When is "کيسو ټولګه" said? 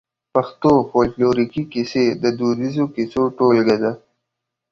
2.95-3.77